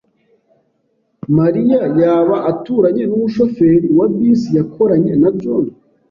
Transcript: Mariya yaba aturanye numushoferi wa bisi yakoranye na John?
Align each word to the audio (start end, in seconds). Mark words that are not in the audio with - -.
Mariya 1.37 1.79
yaba 2.01 2.37
aturanye 2.51 3.03
numushoferi 3.09 3.87
wa 3.97 4.07
bisi 4.15 4.49
yakoranye 4.57 5.13
na 5.21 5.29
John? 5.41 5.65